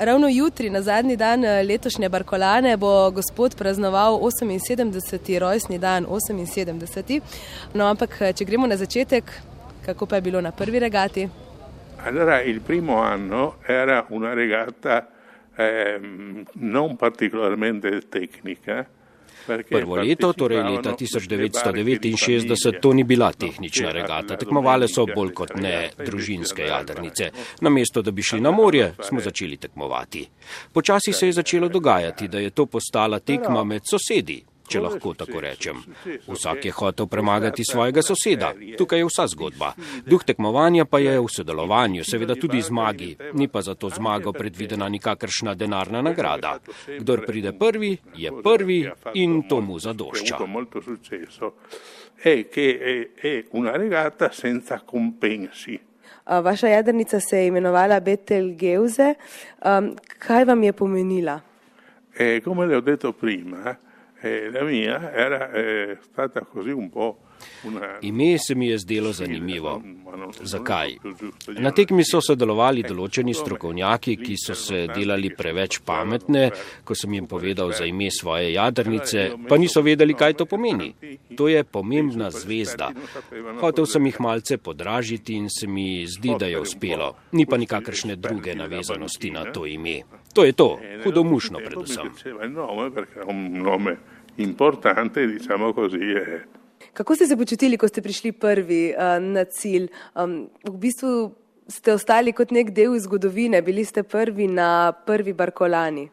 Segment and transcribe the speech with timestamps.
[0.00, 5.38] Ravno jutri, na zadnji dan eh, letošnje Barkolane, bo gospod praznoval 78.
[5.38, 6.06] rojstni dan.
[6.06, 7.20] 78.
[7.74, 9.24] No, ampak, eh, če gremo na začetek,
[9.86, 11.28] kako pa je bilo na prvi regati?
[12.04, 15.08] Allora, il primo anno era una regata
[15.56, 16.00] eh,
[16.52, 18.86] non particolarmente tecnica.
[19.46, 24.36] Prvo leto, torej leta 1969, to ni bila tehnična regata.
[24.36, 27.30] Tekmovale so bolj kot ne družinske jadrnice.
[27.60, 30.28] Namesto, da bi šli na morje, smo začeli tekmovati.
[30.72, 35.40] Počasi se je začelo dogajati, da je to postala tekma med sosedi če lahko tako
[35.40, 35.82] rečem.
[36.28, 38.52] Vsak je hotel premagati svojega soseda.
[38.78, 39.72] Tukaj je vsa zgodba.
[40.06, 43.16] Duh tekmovanja pa je v sodelovanju, seveda tudi zmagi.
[43.32, 46.58] Ni pa za to zmago predvidena nikakršna denarna nagrada.
[46.98, 48.80] Kdor pride prvi, je prvi
[49.14, 50.38] in to mu zadošča.
[56.28, 59.14] Vaša jadrnica se je imenovala Betelgeuze.
[59.64, 61.40] Um, kaj vam je pomenila?
[62.18, 63.76] Eh, come le ho detto prima,
[64.20, 67.20] eh, la mia era eh, stata così un po'
[68.02, 69.82] Ime se mi je zdelo zanimivo.
[70.40, 70.96] Zakaj?
[71.58, 76.50] Na tekmi so sodelovali določeni strokovnjaki, ki so se delali preveč pametne,
[76.84, 80.92] ko sem jim povedal za ime svoje jadrnice, pa niso vedeli, kaj to pomeni.
[81.36, 82.90] To je pomembna zvezda.
[83.60, 87.14] Hotev sem jih malce podražiti in se mi zdi, da je uspelo.
[87.32, 90.02] Ni pa nikakršne druge navezanosti na to ime.
[90.34, 92.12] To je to, hudomušno predvsem.
[94.38, 96.46] Importante, diciamo così, è
[96.92, 99.88] Kako ste se počutili, ko ste prišli prvi uh, na cilj?
[100.14, 101.32] Um, v bistvu
[101.68, 106.08] ste ostali kot nek del zgodovine, bili ste prvi na prvi Barkolani.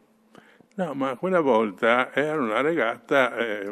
[0.75, 3.71] No, ma quella volta era una regata eh,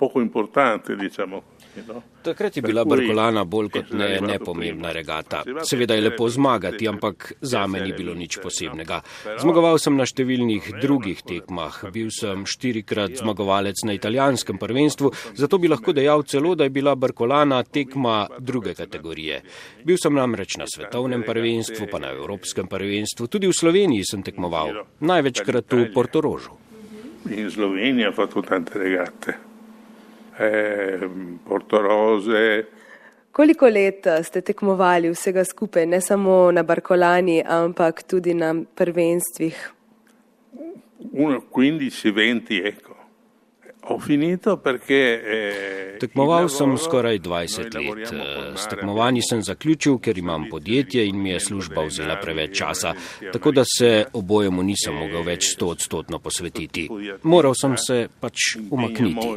[0.00, 1.42] poco importante, diciamo.
[1.86, 2.02] No?
[2.22, 5.42] Takrat je bila Barkolana bolj kot ne nepomembna regata.
[5.62, 9.02] Seveda je lepo zmagati, ampak za me ni bilo nič posebnega.
[9.38, 11.76] Zmagoval sem na številnih drugih tekmah.
[11.92, 16.96] Bil sem štirikrat zmagovalec na italijanskem prvenstvu, zato bi lahko dejal celo, da je bila
[16.96, 19.42] Barkolana tekma druge kategorije.
[19.84, 24.74] Bil sem namreč na svetovnem prvenstvu, pa na evropskem prvenstvu, tudi v Sloveniji sem tekmoval.
[25.04, 26.58] Največkrat v Portorožu.
[27.30, 29.49] In Slovenija pa tudi tante regate
[30.40, 31.00] eh,
[31.48, 32.64] Portorose.
[33.32, 39.72] Koliko let eh, ste tekmovali vsega skupaj, ne samo na Barkolani, ampak tudi na prvenstvih?
[41.12, 42.90] 15-20, ecco.
[42.90, 42.98] Ho finito
[43.60, 43.68] perché.
[43.68, 43.69] Eh,
[46.00, 48.12] Tekmoval sem skoraj 20 let.
[48.12, 52.94] Eh, s tekmovanji sem zaključil, ker imam podjetje in mi je služba vzela preveč časa,
[53.32, 56.88] tako da se obojemu nisem mogel več sto odstotno posvetiti.
[57.22, 59.28] Moral sem se pač umakniti.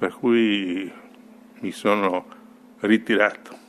[0.00, 0.90] Per cui
[1.62, 2.24] mi sono
[2.82, 3.61] ritirato.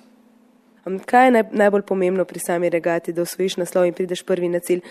[0.83, 4.59] Kaj je naj, najbolj pomembno pri sami regati, da osvojiš naslov in prideš prvi na
[4.59, 4.81] cilj?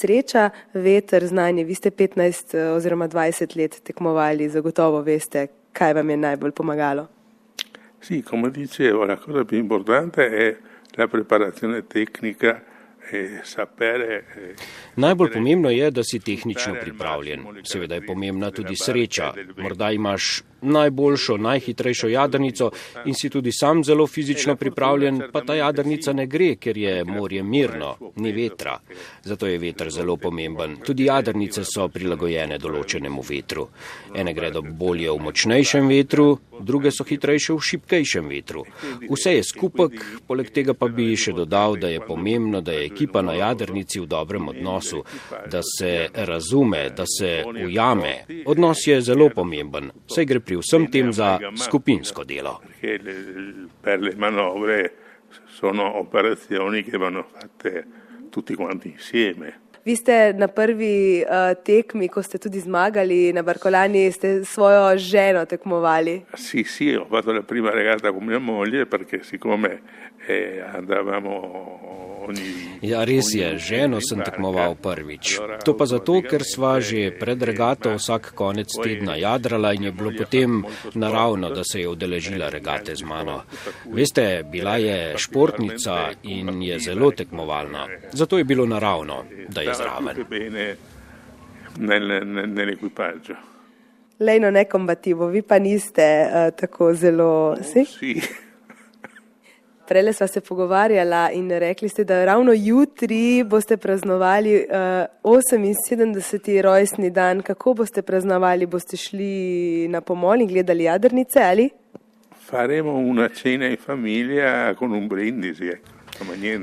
[0.00, 1.64] Sreča, veter, znanje.
[1.64, 7.08] Vi ste 15 eh, oziroma 20 let tekmovali, zagotovo veste, kaj vam je najbolj pomagalo.
[8.00, 10.56] Sì, come dicevo, la cosa più importante è
[10.96, 12.62] la preparazione tecnica
[13.10, 13.40] Eh,
[13.78, 14.54] eh,
[14.98, 17.44] Najbolj pomembno je, da si tehnično pripravljen.
[17.64, 19.32] Seveda je pomembna tudi sreča.
[19.56, 22.70] Morda imaš najboljšo, najhitrejšo jadrnico
[23.04, 27.42] in si tudi sam zelo fizično pripravljen, pa ta jadrnica ne gre, ker je morje
[27.42, 28.78] mirno, ni vetra.
[29.22, 30.76] Zato je veter zelo pomemben.
[30.86, 33.68] Tudi jadrnice so prilagojene določenemu vetru.
[34.14, 38.64] Ene gredo bolje v močnejšem vetru, druge so hitrejše v šipkejšem vetru.
[39.08, 39.94] Vse je skupek,
[40.26, 44.10] poleg tega pa bi še dodal, da je pomembno, da je ekipa na jadrnici v
[44.10, 44.87] dobrem odnosu,
[45.50, 48.14] da se razume, da se ujame.
[48.46, 52.58] Odnos je zelo pomemben, saj gre pri vsem tem za skupinsko delo.
[55.58, 57.84] Sono operazioni che vanno fatte
[58.30, 59.67] tutti quanti insieme.
[59.84, 65.44] Vi ste na prvi uh, tekmi, ko ste tudi zmagali na Barkolani, ste svojo ženo
[65.44, 66.22] tekmovali.
[66.34, 69.80] Sì, sì, ho fatto la prima regata con mia moglie perché siccome
[70.26, 71.98] eh, andavamo
[72.82, 75.38] Ja, res je, ženo sem tekmoval prvič.
[75.64, 80.12] To pa zato, ker sva že pred regato vsak konec tedna jadrala in je bilo
[80.12, 80.62] potem
[80.94, 83.42] naravno, da se je udeležila regate z mano.
[83.88, 87.86] Veste, bila je športnica in je zelo tekmovalna.
[88.12, 90.76] Zato je bilo naravno, da je zraven.
[94.20, 97.56] Lejno nekombativo, vi pa niste uh, tako zelo.
[97.62, 98.20] Si?
[99.88, 104.64] Prele sva se pogovarjala in rekli ste, da ravno jutri boste praznovali uh,
[105.24, 106.60] eh, 78.
[106.60, 107.42] rojstni dan.
[107.42, 108.66] Kako boste praznovali?
[108.66, 111.70] Boste šli na pomol in gledali jadrnice ali?
[112.48, 115.70] Faremo una cena in familia con un brindisi.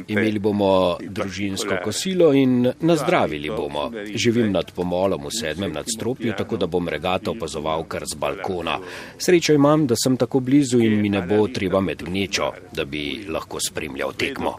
[0.08, 3.92] Imeli bomo družinsko kosilo in nazdravili bomo.
[4.14, 8.80] Živim nad pomolom v sedmem nadstropju, tako da bom regato opazoval kar z balkona.
[9.18, 13.26] Srečo imam, da sem tako blizu in mi ne bo treba med gnečo, da bi
[13.30, 14.56] lahko spremljal tekmo.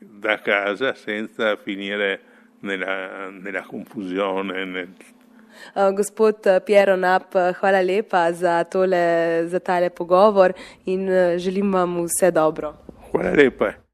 [0.00, 2.18] Da casa senza finire
[2.60, 4.64] nella, nella confusione.
[4.64, 4.88] Nel...
[5.74, 10.52] Uh, gospod Piero Nap, hvala lepa za, tole, za tale pogovor
[10.84, 11.08] in
[11.38, 12.85] želim vam vse dobro.
[13.12, 13.85] Hvala lepa.